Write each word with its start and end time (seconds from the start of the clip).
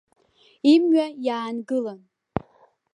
Имҩа 0.73 1.05
иаангылан. 1.25 2.01